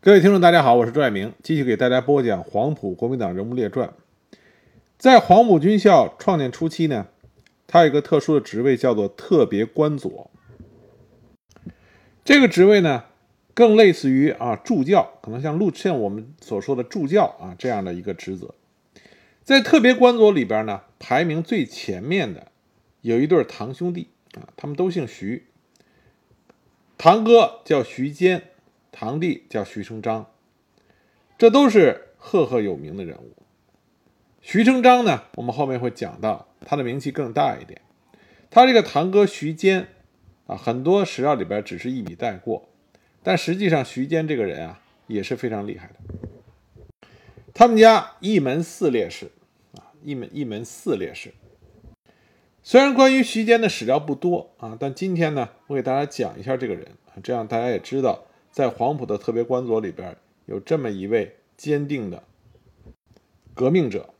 [0.00, 3.92] 各位听众，大家好，我是朱爱明，继续给大家播讲黄埔国民党人物列传。
[4.96, 7.08] 在黄埔军校创建初期呢，
[7.66, 10.30] 他有一个特殊的职位，叫做特别官佐。
[12.24, 13.06] 这个职位呢，
[13.54, 18.54] 更类似于啊助教，可能像陆像我们所说的助教啊这样的一个职责。
[19.42, 22.46] 在特别官佐里边呢，排名最前面的
[23.00, 25.46] 有一对堂兄弟啊，他们都姓徐，
[26.96, 28.47] 堂哥叫徐坚。
[28.90, 30.30] 堂弟叫徐成章，
[31.36, 33.34] 这都是赫赫有名的人物。
[34.40, 37.80] 徐成章呢，我们后面会讲到，他的名气更大一点。
[38.50, 39.88] 他这个堂哥徐坚
[40.46, 42.68] 啊，很多史料里边只是一笔带过，
[43.22, 45.94] 但实际上徐坚这个人啊也是非常厉害的。
[47.52, 49.30] 他们家一门四烈士
[49.74, 51.34] 啊，一门一门四烈士。
[52.62, 56.86] 虽然关于徐坚的史料不多啊，但今天呢，我给大家讲一下这个人，
[57.22, 58.24] 这样大家也知道。
[58.50, 60.16] 在黄埔的特别官佐里边，
[60.46, 62.24] 有这么一位坚定的
[63.54, 64.14] 革命者，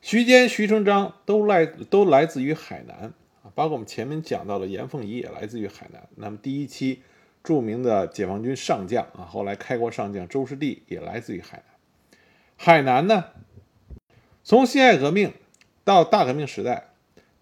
[0.00, 6.08] 徐坚、徐成章都来都来自于海南啊，包括我们前面讲到的严凤仪也来自于海南。
[6.16, 7.02] 那么第一期
[7.42, 12.18] 著名的解放军上将啊，后来开国上将周士第也来自于海南。
[12.56, 13.24] 海南呢，
[14.42, 15.32] 从辛亥革命
[15.84, 16.90] 到大革命时代，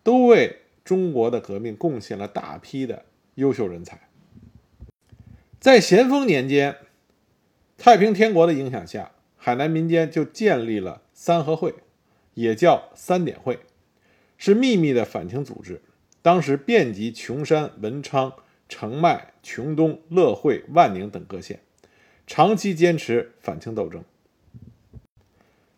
[0.02, 4.08] 都为中国的革命贡献了大批的优秀人才。
[5.64, 6.76] 在咸丰年间，
[7.78, 11.74] 太平天国的影响下，海南民间就建立了三合会，
[12.34, 13.60] 也叫三点会，
[14.36, 15.80] 是秘密的反清组织。
[16.20, 18.30] 当时遍及琼山、文昌、
[18.68, 21.60] 澄迈、琼东、乐会、万宁等各县，
[22.26, 24.04] 长期坚持反清斗争。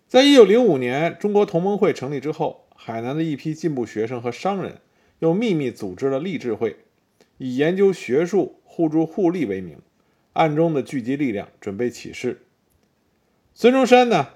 [0.09, 4.81] 在一九零五年中国同盟会成立之后，海南的一批进步学生和商人
[5.21, 6.77] 又秘密组织了励志会，
[7.39, 8.61] 以研究学术。
[8.69, 9.79] 互助互利为名，
[10.35, 12.43] 暗中的聚集力量，准备起事。
[13.55, 14.35] 孙中山呢，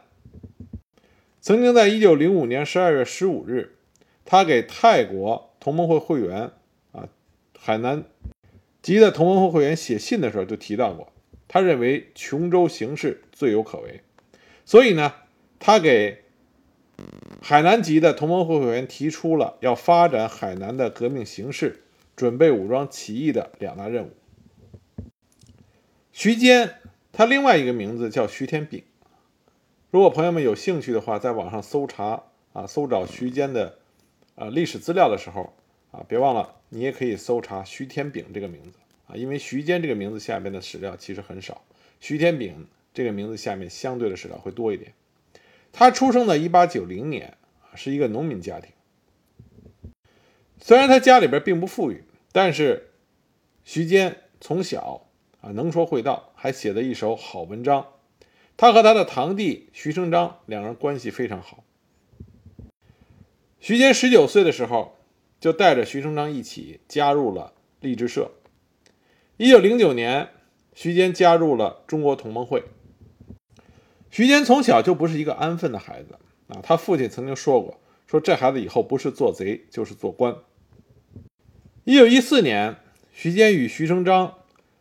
[1.42, 3.76] 曾经在一九零五年十二月十五日，
[4.24, 6.52] 他给泰国同盟会会员
[6.92, 7.10] 啊，
[7.58, 8.04] 海南
[8.80, 11.12] 籍的同盟会会员写信的时候就提到过，
[11.46, 14.00] 他认为琼州形势最有可为，
[14.64, 15.12] 所以呢，
[15.58, 16.22] 他给
[17.42, 21.82] 海南籍的同盟会会员提出了要发展海南的革命形势，
[22.20, 24.10] 准备武装起义的两大任务。
[26.12, 26.74] 徐坚，
[27.12, 28.84] 他另外一个名字叫徐天炳。
[29.90, 33.78] 如果朋友们有兴趣的话，在网上搜查啊，搜找徐坚的
[34.34, 35.54] 啊历史资料的时候
[35.92, 41.64] 啊，别忘了你也可以搜查徐天炳这个名字啊，因为徐坚这个名字下面的史料其实很少，
[42.00, 44.92] 徐天炳这个名字下面相对的史料会多一点。
[45.72, 47.38] 他出生在一八九零年，
[47.74, 48.70] 是一个农民家庭。
[50.62, 52.92] 虽然他家里边并不富裕，但是
[53.64, 55.06] 徐坚从小。
[55.42, 57.86] 啊，能说会道，还写了一首好文章。
[58.58, 61.64] 他和他的堂弟徐成章两人关系非常好。
[63.58, 64.98] 徐坚十九岁的时候，
[65.40, 68.32] 就带着徐成章一起加入了励志社。
[69.38, 70.28] 一九零九年，
[70.74, 72.64] 徐坚加入了中国同盟会。
[74.10, 76.18] 徐坚从小就不是一个安分的孩子
[76.48, 80.36] 啊，他父亲曾经说过，说这孩子以后不是做贼就是做官。
[81.84, 82.76] 一九一四年，
[83.10, 84.34] 徐坚与徐成章。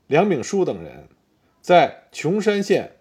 [0.08, 1.08] 梁炳书等人
[1.62, 2.98] 在琼山县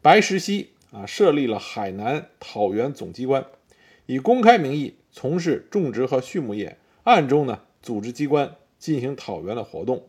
[0.00, 3.44] 白石溪啊设立了海南讨园总机关，
[4.06, 10.06] 以公开名义从事种植和畜牧业，暗中呢组织机关进行讨园的活动。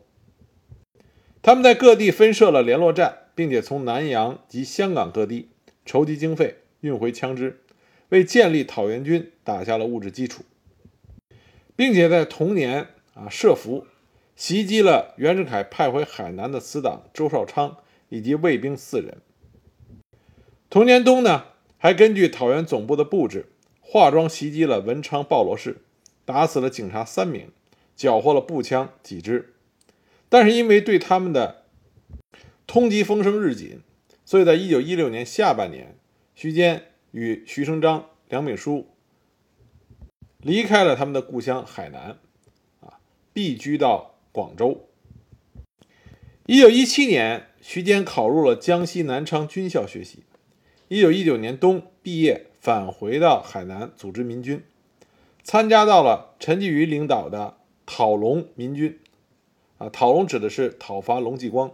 [1.42, 5.50] 他们在各地分设了联络站，并且从南洋及香港各地
[5.84, 7.60] 筹集经费，运回枪支，
[8.08, 10.44] 为建立讨袁军打下了物质基础，
[11.78, 13.86] 并且在同年啊设伏。
[14.34, 17.76] 袭击了袁世凯派回海南的死党周绍昌
[18.08, 19.18] 以及卫兵四人。
[20.68, 21.44] 同年冬呢，
[21.76, 23.46] 还根据讨袁总部的布置，
[23.80, 25.78] 化妆袭击了文昌鲍罗市，
[26.24, 27.50] 打死了警察三名，
[27.96, 29.54] 缴获了步枪几支。
[30.28, 31.62] 但是因为对他们的
[32.66, 33.80] 通缉风声日紧，
[34.24, 35.96] 所以在一九一六年下半年，
[36.34, 38.86] 徐坚与徐成章、梁炳书
[40.42, 42.18] 离开了他们的故乡海南，
[42.80, 43.00] 啊，
[43.32, 44.14] 避居到。
[44.30, 44.86] 广州。
[46.46, 50.22] 一九一七年，徐坚考入了江西南昌军校学习。
[50.86, 54.62] 一九一九年冬毕业，返回到海南组织民军，
[55.42, 59.00] 参加到了陈继瑜领导的讨龙民军。
[59.78, 61.72] 啊，讨龙指的是讨伐龙继光，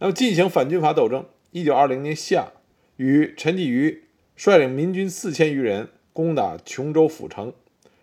[0.00, 1.26] 那么进行反军阀斗争。
[1.52, 2.48] 一九二零年夏，
[2.96, 4.04] 与陈继瑜
[4.34, 7.52] 率领民军四千余人攻打琼州府城，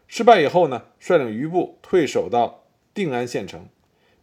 [0.07, 2.61] 失败以后呢，率领余部退守到。
[2.95, 3.69] 定安县城，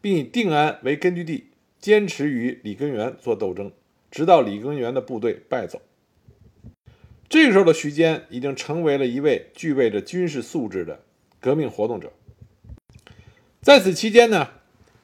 [0.01, 1.49] 并以定安为根据地，
[1.81, 3.73] 坚持与李根源做斗争，
[4.13, 5.83] 直到李根源的部队败走。
[7.29, 11.01] 这个时候的徐坚已经成为了一位具备着军事素质的
[11.41, 12.13] 革命活动者。
[13.61, 14.51] 在此期间呢，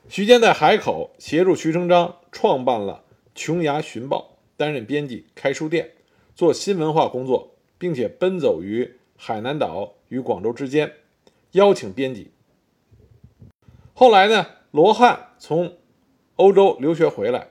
[0.08, 3.02] 徐坚在海口协助徐成章创办了
[3.34, 5.90] 《琼崖寻报》，担任编辑，开书店，
[6.36, 10.92] 做新文化工作，并且奔走于海南岛与广州之间，
[11.52, 12.30] 邀请编辑。
[13.94, 15.78] 后来呢，罗汉从
[16.36, 17.48] 欧洲留学回来，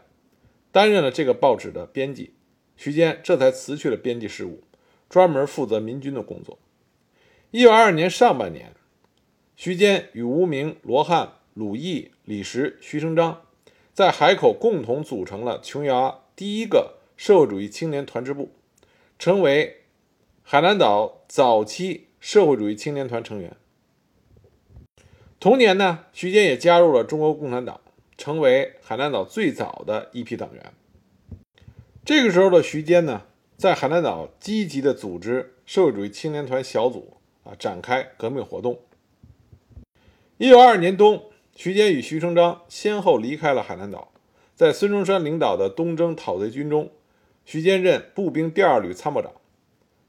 [0.72, 2.34] 担任了这个报纸的编辑。
[2.78, 4.62] 徐坚这才辞去了编辑事务，
[5.10, 6.60] 专门负责民军的工作。
[7.52, 8.74] 一九二二年上半年，
[9.56, 13.44] 徐坚与吴明、罗汉、鲁毅、李石、徐成章
[13.94, 18.52] 在海口共同组成了琼崖第一个社会主义青年团支部，
[19.18, 19.85] 成为
[20.48, 23.58] 海南岛早期社会主义青年团成员。
[25.40, 27.82] 同年呢，徐坚也加入了中国共产党，
[28.16, 30.72] 成为海南岛最早的一批党员。
[32.06, 33.24] 这个时候的徐坚呢，
[33.58, 38.80] 在海南岛积极的组织社会主义青年团小组啊，展开革命活动。
[40.38, 41.24] 一九二二年冬，
[41.56, 44.12] 徐坚与徐成章先后离开了海南岛，
[44.56, 46.92] 在孙中山领导的东征讨贼军中，
[47.46, 49.32] 徐坚任步兵第二旅参谋长。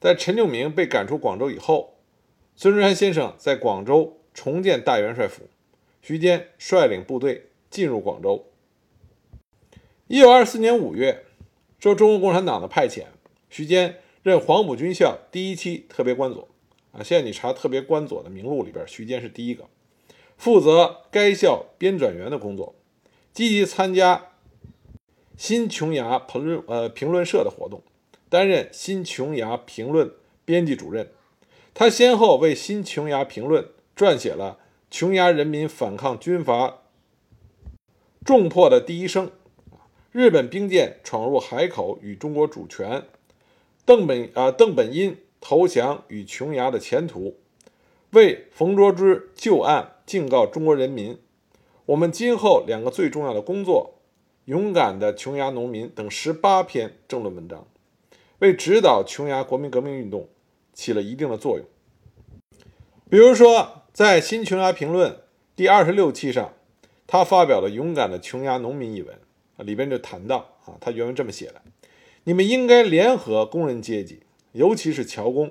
[0.07, 1.97] 在陈炯明被赶出广州以后，
[2.55, 5.49] 孙中山先生在广州重建大元帅府，
[6.01, 8.47] 徐坚率领部队进入广州。
[10.07, 11.25] 一九二四年五月。
[11.79, 13.05] 受中国共产党的派遣，
[13.51, 16.49] 徐坚任黄埔军校第一期特别官佐。
[16.91, 19.69] 啊，现在你查特别官佐的名录里边，徐坚是第一个，
[20.37, 22.75] 负责该校编转员的工作，
[23.33, 24.33] 积极参加
[25.37, 27.83] 新琼崖评论呃评论社的活动，
[28.29, 30.11] 担任新琼崖评论
[30.45, 31.11] 编辑主任。
[31.75, 34.59] 他先后为新琼崖评论撰写了
[34.91, 36.79] 《琼崖人民反抗军阀
[38.25, 39.27] 重破的第一声》。
[40.13, 43.05] 日本兵舰闯入海口与中国主权，
[43.85, 47.37] 邓本啊邓本殷投降与琼崖的前途，
[48.13, 51.19] 为冯卓之旧案警告中国人民，
[51.85, 53.97] 我们今后两个最重要的工作，
[54.47, 57.67] 勇敢的琼崖农民等十八篇政论文章，
[58.39, 60.29] 为指导琼崖国民革命运动
[60.73, 61.67] 起了一定的作用。
[63.09, 65.13] 比如说，在《新琼崖评论》
[65.55, 66.53] 第二十六期上，
[67.07, 69.19] 他发表了《勇敢的琼崖农民》一文。
[69.65, 71.63] 里边就谈到啊，他原文这么写的：
[72.25, 74.21] 你们应该联合工人阶级，
[74.53, 75.51] 尤其是侨工，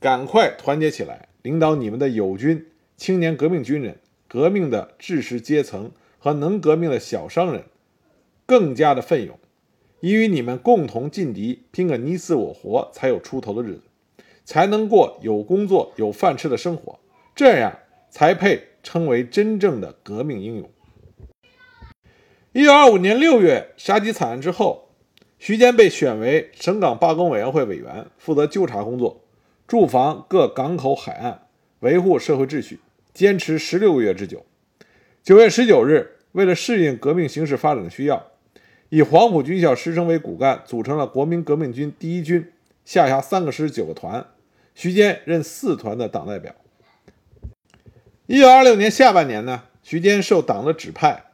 [0.00, 7.66] 赶快团结起来，领导你们的友军、青年革命军人、革命的知识阶层和能革命的小商人，
[8.46, 9.38] 更加的奋勇，
[10.00, 13.82] 以与你们共同劲敌，拼个你死我活，才有出头的日子，
[14.44, 16.98] 才能过有工作、有饭吃的生活，
[17.34, 17.78] 这样
[18.10, 20.70] 才配称为真正的革命英勇。
[22.52, 24.90] 一九二五年六月，杀鸡惨案之后，
[25.38, 29.24] 徐坚被选为省港罢工委员会委员，负责纠察工作，
[29.66, 31.48] 驻防各港口海岸，
[31.80, 32.80] 维护社会秩序，
[33.12, 34.44] 坚持十六个月之久。
[35.22, 38.26] 九月十九日，为了适应革命形势发展的需要，
[38.88, 42.52] 以黄埔军校师生为骨干，组成了国民革命军第一军，
[42.84, 44.26] 下辖三个师、九个团，
[44.74, 46.54] 徐坚任四团的党代表。
[48.26, 51.24] 一九二六年下半年呢，徐坚受党的指派。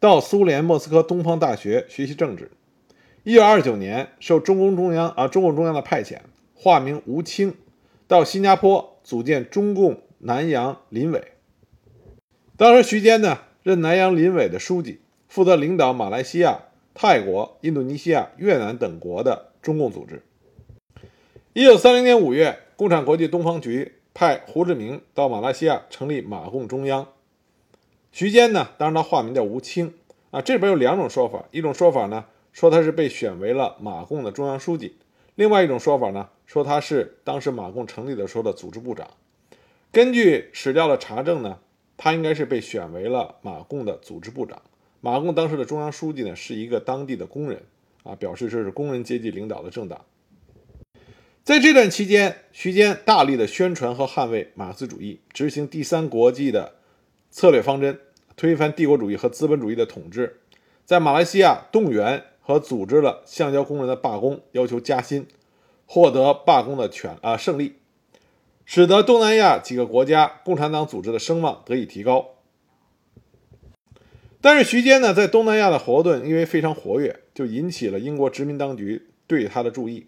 [0.00, 2.52] 到苏联莫斯科东方大学学习政治。
[3.24, 6.18] 一九二九年，受中共中央啊中共中央的派遣，
[6.54, 7.54] 化名吴清，
[8.06, 11.32] 到新加坡组建中共南洋林委。
[12.56, 16.66] 当时徐坚呢任南洋林委的书记，负责领导马来西亚、
[17.00, 20.20] 泰国、印度尼西亚、越南等国的中共组织。
[21.52, 27.06] 一九三零年五月，共产国际东方局派胡志明到马来西亚成立马共中央。
[28.10, 29.94] 徐坚呢，当然他化名叫吴清
[30.32, 30.40] 啊。
[30.40, 34.96] 这里边有两种说法，一种说法呢说他是被选为了马共的中央书记，
[35.36, 39.06] 另外一种说法呢说他是当时马共成立的时候的组织部长。
[39.92, 41.60] 根据史料的查证呢，
[41.96, 44.60] 他应该是被选为了马共的组织部长。
[45.00, 47.62] 马共当时的中央书记呢是一个当地的工人
[48.02, 50.04] 啊，表示这是工人阶级领导的政党。
[51.44, 56.74] 在这段期间，徐坚大力的宣传和捍卫马克思主义，执行第三国际的。
[57.30, 58.00] 策略方针，
[58.36, 60.40] 推翻帝国主义和资本主义的统治，
[60.86, 65.26] 在马来西亚动员和组织了橡胶工人的罢工，要求加薪，
[65.84, 67.74] 获得罢工的权啊胜利，
[68.64, 72.30] 使得东南亚几个国家共产党组织的声望得以提高。
[74.40, 80.06] 但是徐坚呢，在东南亚的活动因为非常活跃，就引起了英国殖民当局对他的注意。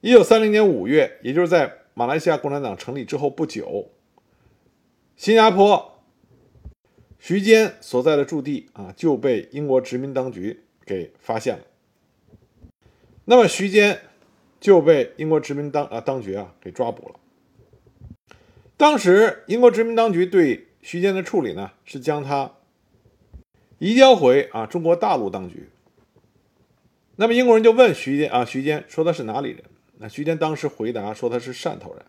[0.00, 3.90] 一九三零年五月，也就是在马来西亚共产党成立之后不久，
[5.16, 5.98] 新加坡。
[7.18, 11.64] 徐坚所在的驻地啊就被英国殖民当局给发现了。
[13.26, 14.00] 那么徐坚
[14.58, 17.16] 就被英国殖民当啊当局啊给抓捕了。
[18.78, 22.50] 当时英国殖民当局对徐坚的处理呢，是将他
[23.80, 25.70] 移交回啊中国大陆当局。
[27.16, 29.64] 那么英国人就问徐坚啊，徐坚说他是哪里人？
[29.96, 32.04] 那徐坚当时回答说他是汕头人。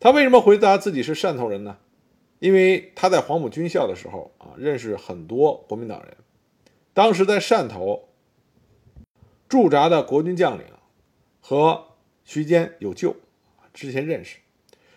[0.00, 1.76] 他为什么回答自己是汕头人呢？
[2.38, 6.16] 因为他在黄埔军校的时候啊，认识很多国民党人。
[6.94, 8.08] 当时在汕头
[9.46, 10.64] 驻扎的国军将领
[11.42, 11.88] 和
[12.24, 13.14] 徐坚有旧，
[13.74, 14.38] 之前认识。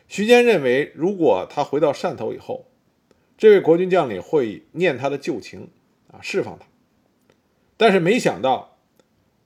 [0.07, 2.65] 徐坚认为，如果他回到汕头以后，
[3.37, 5.69] 这位国军将领会念他的旧情
[6.11, 6.65] 啊，释放他。
[7.77, 8.77] 但是没想到，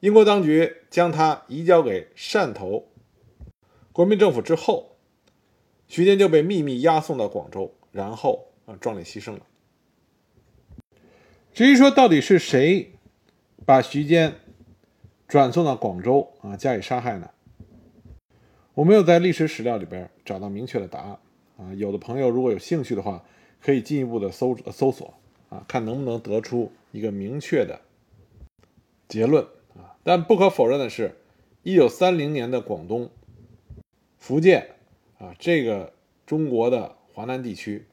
[0.02, 2.88] 英国当局将他移交给汕头
[3.92, 4.96] 国民政府之后，
[5.88, 9.42] 徐坚就被秘密押送到广州，然后啊壮烈牺牲了。
[11.52, 12.92] 至于说到底是谁
[13.66, 14.36] 把徐坚
[15.28, 17.32] 转送到广州啊加以杀害呢？
[18.76, 21.20] 我没有在历史史料里边找到明确的答案
[21.58, 21.74] 啊。
[21.74, 23.26] 有的朋友如果有兴趣的话，
[23.62, 25.14] 可以进一步的搜搜索
[25.50, 27.82] 啊，看能不能得出一个明确的
[29.08, 29.44] 结论
[29.76, 29.98] 啊。
[30.04, 31.16] 但不可否认的是，
[31.64, 33.10] 一九三零年的广东、
[34.18, 34.76] 福建
[35.18, 35.94] 啊，这个
[36.26, 37.86] 中国的华南地区，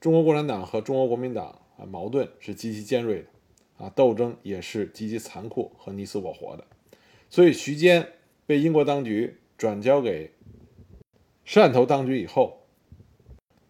[0.00, 6.64] 中国共产党和中国国民党啊矛盾是极其尖锐的啊，斗争也是极其残酷和你死我活的。
[7.28, 8.08] 所以徐坚
[8.46, 9.38] 被英国当局。
[9.58, 10.32] 转交给
[11.46, 12.65] 汕头当局以后，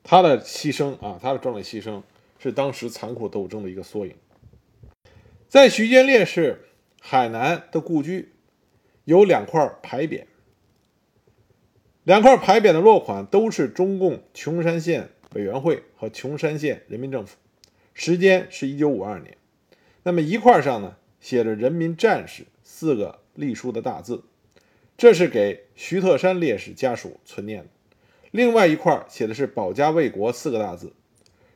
[0.09, 2.01] 他的牺牲啊，他的壮烈牺牲
[2.39, 4.15] 是当时残酷斗争的一个缩影。
[5.49, 6.69] 在徐坚烈士
[7.01, 8.33] 海南的故居
[9.05, 10.27] 有两块牌匾，
[12.05, 17.37] 两块牌匾的落款都是中共琼山县委员会和琼山县人民政府，
[17.93, 19.37] 时间是一九五二年。
[20.05, 24.23] 那么一块上呢写着“人民战士”四个隶书的大字。
[24.97, 27.69] 这是给徐特山烈士家属存念的，
[28.37, 30.93] 另外一块写的是“保家卫国”四个大字，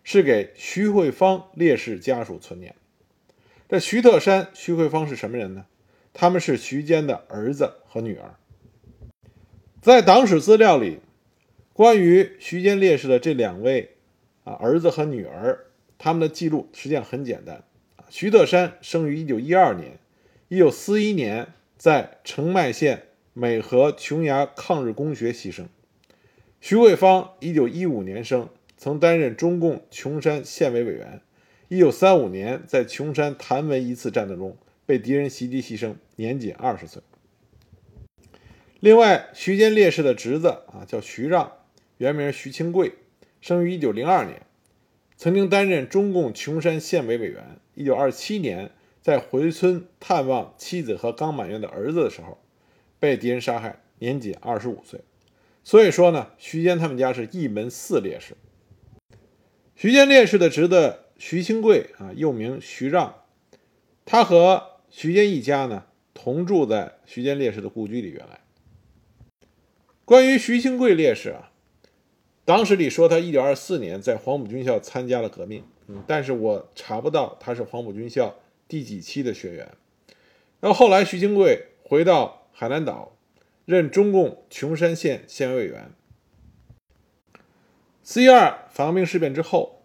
[0.03, 2.75] 是给徐慧芳烈士家属存念。
[3.69, 5.67] 这徐特山、徐慧芳是什么人呢？
[6.15, 8.35] 他们是徐坚的儿子和女儿。
[9.83, 11.01] 在党史资料里，
[11.75, 13.97] 关于徐坚烈士的这两位
[14.45, 15.67] 啊儿子和女儿，
[15.99, 17.63] 他们的记录实际上很简单
[18.09, 19.99] 徐特山生于1912年
[20.49, 23.05] ，1941年在澄迈县。
[23.33, 25.67] 美和琼崖抗日公学牺牲。
[26.63, 31.23] 徐桂芳，一九一五年生，曾担任中共琼山县委委员。
[31.69, 37.03] 一九三五年在琼山谭闻一次战斗中被敌人袭击牺牲，年仅二十岁。
[38.79, 41.51] 另外，徐坚烈士的侄子啊叫徐让，
[41.97, 42.93] 原名徐清贵，
[43.41, 44.43] 生于一九零二年，
[45.17, 47.59] 曾经担任中共琼山县委委员。
[47.75, 52.39] 一九二七年在回村探望妻子和刚满月的儿子的时候。
[52.99, 55.01] 被敌人杀害，年仅二十五岁。
[55.63, 58.37] 所以说呢，徐坚他们家是一门四烈士。
[59.77, 63.23] 徐坚烈士的侄子徐清贵啊，又名徐让，
[64.05, 68.11] 他和徐坚一家呢同住在徐坚烈士的故居里。
[68.11, 68.41] 原来，
[70.05, 71.53] 关于徐清贵烈士啊，
[72.45, 78.37] 党史里说他一九二四年在黄埔军校参加了革命，嗯，但是我查不到他是黄埔军校
[78.67, 79.71] 第几期的学员。
[80.61, 82.39] 然后后来徐清贵回到。
[82.53, 83.17] 海南岛
[83.71, 85.93] 任中共琼山县县委委员。
[88.03, 89.85] 四一二反革命事变之后，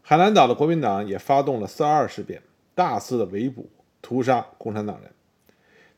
[0.00, 2.40] 海南岛的国民党也发动了四二二事变，
[2.74, 3.68] 大肆的围捕、
[4.00, 5.10] 屠杀共产党人。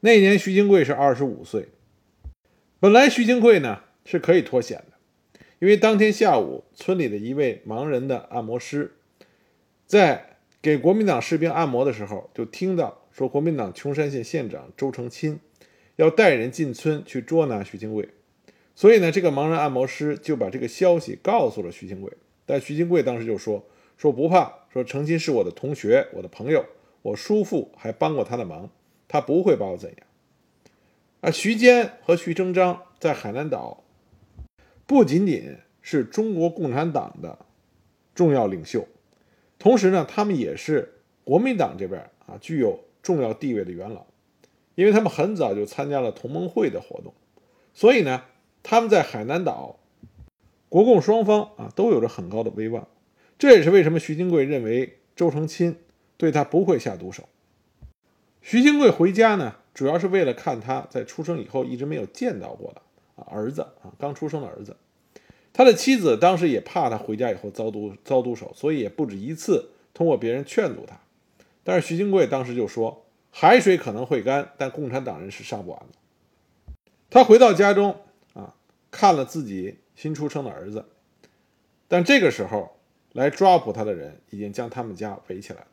[0.00, 1.68] 那年徐金贵是二十五岁。
[2.80, 8.96] 本来徐金贵呢是可以脱险的，因为当天下午，村里的一位盲人的按摩师
[9.86, 15.38] 在给国民党士兵按摩的时候，就听到说国民党琼山县县长周成钦。
[15.96, 18.08] 要带人进村去捉拿徐清贵，
[18.74, 22.12] 所以呢，这个盲人按摩师就把这个消息告诉了徐清贵。
[22.44, 26.64] 但徐清贵当时就说：“说不怕，说程钦是我的同学，我的朋友，
[27.02, 28.70] 我叔父还帮过他的忙，
[29.08, 29.98] 他不会把我怎样。”
[31.22, 33.82] 而徐坚和徐成章在海南岛
[34.86, 37.38] 不仅仅是中国共产党的
[38.14, 38.86] 重要领袖，
[39.58, 44.06] 同时呢，他们也是国民党这边啊具有重要地位的元老。
[44.76, 47.12] 因为他们很早就参加了同盟会的活动，
[47.74, 48.22] 所以呢，
[48.62, 49.80] 他们在海南岛，
[50.68, 52.86] 国共双方啊都有着很高的威望。
[53.38, 55.76] 这也是为什么徐金贵认为周成钦
[56.16, 57.28] 对他不会下毒手。
[58.40, 62.82] 徐金贵回家呢，主要是为了看他在出生以后一直没有见到过的
[63.16, 64.76] 啊儿子啊刚出生的儿子。
[65.52, 71.00] 他的妻子当时也怕他回家以后遭毒遭毒手，所以也不止一次通过别人劝阻他。
[71.64, 73.05] 但是徐金贵当时就说
[73.38, 75.98] ：“海水可能会干，但共产党人是上不完的。”
[77.10, 77.94] 他回到家中
[78.32, 78.54] 啊，
[78.90, 80.86] 看了自己新出生的儿子，
[81.86, 82.78] 但这个时候
[83.12, 85.66] 来抓捕他的人已经将他们家围起来了。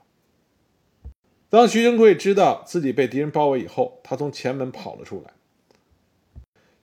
[1.50, 5.32] 当徐金贵知道自己被敌人包围以后，他从前门跑了出来，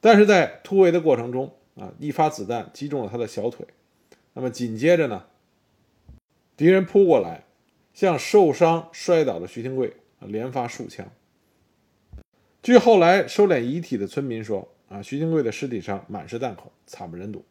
[0.01, 1.55] 但是在突围的过程中。
[1.77, 1.95] 啊！
[1.99, 3.67] 一发子弹击中了他的小腿，
[4.35, 5.25] 那么紧接着呢，
[6.55, 7.45] 敌人扑过来，
[7.95, 11.11] 向受伤摔倒的徐廷贵连发数枪。
[12.63, 17.45] 据后来收敛遗体的村民说，啊，徐金贵的尸体上满是弹孔，惨不忍睹，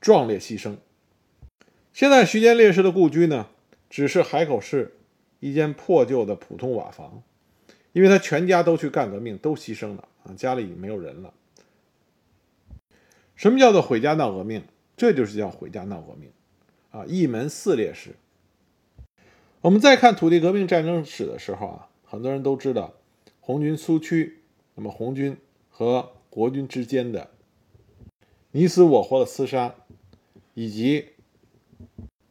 [0.00, 0.76] 壮烈牺牲。
[1.92, 3.48] 现在徐坚烈士的故居呢，
[3.90, 4.96] 只是海口市
[5.40, 7.22] 一间破旧的普通瓦房，
[7.92, 11.34] 因为他全家都去干革命，都牺牲了啊，家里已经没有人了。
[13.36, 14.62] 什么叫做毁家闹革命？
[14.96, 16.30] 这就是叫毁家闹革命，
[16.90, 18.14] 啊，一门四烈士。
[19.62, 22.94] 我们再看土地革命战争史的时候啊，很多人都知道
[23.40, 24.40] 红军苏区，
[24.74, 25.36] 那么红军
[25.68, 27.30] 和国军之间的
[28.52, 29.74] 你死我活的厮杀，
[30.54, 31.10] 以及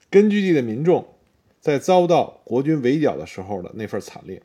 [0.09, 1.07] 根据地的民众
[1.59, 4.41] 在遭到国军围剿的时候的那份惨烈。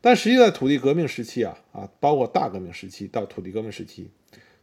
[0.00, 4.10] 但实际在土地革命时期啊，啊，包括大革命时期到土地革命时期，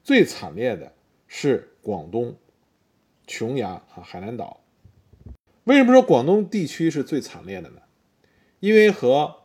[0.04, 0.94] 最惨烈的。
[1.30, 2.38] 是广东
[3.28, 4.62] 琼崖啊，海南岛。
[5.68, 7.82] 为什么说广东地区是最惨烈的呢？
[8.62, 9.36] 因为和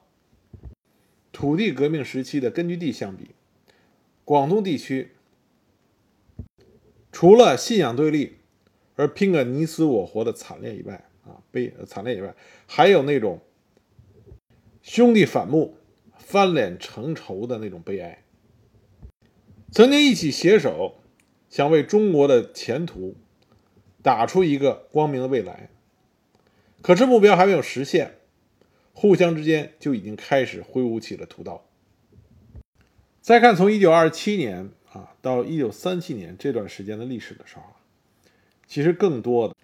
[1.32, 3.30] 土地革命时期的根据地相比，
[4.24, 5.10] 广东地区
[7.10, 8.36] 除了信仰对立
[8.94, 12.32] 而拼个你死我活的惨烈以外，啊，悲惨烈以外，
[12.66, 13.40] 还有那种
[14.80, 15.76] 兄弟反目、
[16.16, 18.22] 翻脸成仇的那种悲哀。
[19.72, 20.96] 曾经一起携手。
[21.50, 23.14] 想为中国的前途
[24.00, 25.68] 打出一个光明的未来，
[26.82, 28.16] 可是目标还没有实现，
[28.92, 31.64] 互相之间就已经开始挥舞起了屠刀。
[33.20, 37.62] 再看从一九二七年啊到一九三七年这段时间的历史的时候，
[38.66, 39.54] 其实更多的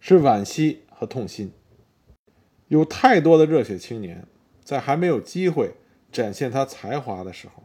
[0.00, 1.52] 是惋惜和痛心。
[2.68, 4.26] 有太多的热血青年
[4.64, 5.74] 在还没有机会
[6.10, 7.64] 展现他才华的时候，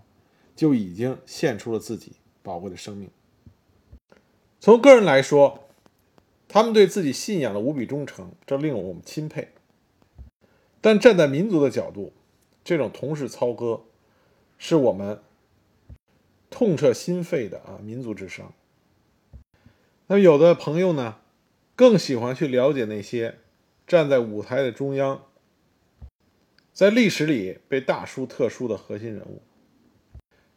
[0.56, 2.14] 就已经献出了自己。
[2.44, 3.10] 宝贵的生命。
[4.60, 5.65] 从个人来说，
[6.48, 9.50] 他们对自己信仰的无比忠诚，这令我们钦佩。
[10.82, 12.14] 但站在民族的角度，
[12.64, 13.84] 这种同室操戈，
[14.58, 15.22] 是我们
[16.50, 17.80] 痛彻心扉的啊！
[17.84, 18.54] 民族之伤。
[20.08, 21.18] 那有的朋友呢，
[21.76, 23.40] 更喜欢去了解那些
[23.88, 25.26] 站在舞台的中央，
[26.72, 29.42] 在历史里被大书特书的核心人物。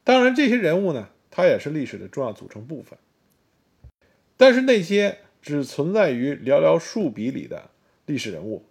[0.05, 1.11] 当然，这些人物呢。
[1.31, 2.99] 他也是历史的重要组成部分，
[4.37, 7.71] 但是那些只存在于寥寥数笔里的
[8.05, 8.67] 历史人物，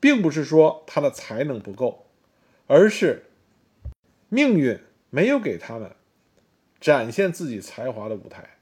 [0.00, 2.06] 并不是说他的才能不够，
[2.66, 3.24] 而是
[4.30, 5.94] 命运没有给他们
[6.80, 8.56] 展现自己才华的舞台。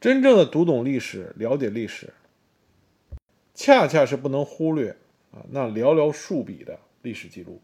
[0.00, 2.12] 真正的读懂历史、了解历史，
[3.54, 4.96] 恰恰是不能忽略
[5.30, 7.62] 啊那寥寥数笔的历史记录，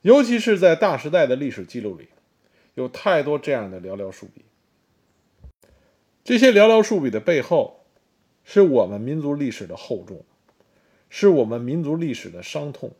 [0.00, 2.08] 尤其是在大时代的历史记录里。
[2.74, 4.44] 有太多这样的寥寥数笔，
[6.28, 7.86] 这些寥寥数笔的背后，
[8.44, 10.26] 是我们民族历史的厚重，
[11.08, 12.92] 是我们民族历史的伤痛，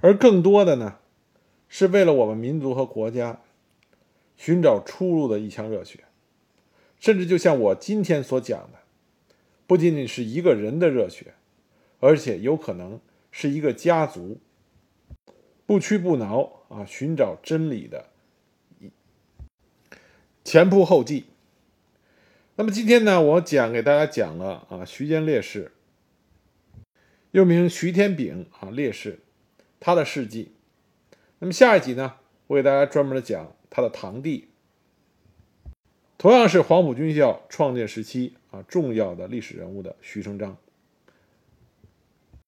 [0.00, 1.00] 而更多的呢，
[1.68, 3.40] 是为了我们民族和国家
[4.36, 6.04] 寻找出路的一腔热血，
[7.00, 8.78] 甚至就像我今天所讲的，
[9.66, 11.34] 不仅仅是一个人的热血，
[11.98, 13.00] 而且有可能
[13.32, 14.38] 是一个家族
[15.66, 18.06] 不屈不挠啊，寻找真理的。
[20.44, 21.24] 前仆后继。
[22.58, 25.72] 那么今天呢，我讲给大家讲了啊，徐坚烈士，
[27.32, 29.18] 又名徐天炳啊烈士，
[29.78, 30.52] 他的事迹。
[31.38, 32.14] 那么下一集呢，
[32.46, 34.48] 我给大家专门的讲他的堂弟，
[36.16, 40.56] 同样是黄埔军校创建时期啊重要的历史人物的徐成章。